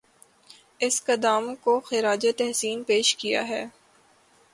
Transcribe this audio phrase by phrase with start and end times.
[0.79, 3.65] اس قدام کو خراج تحسین پیش کیا ہے